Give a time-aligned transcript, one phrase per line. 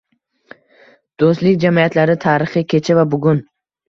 [1.23, 3.43] Do‘stlik jamiyatlari tarixi: kecha va bugun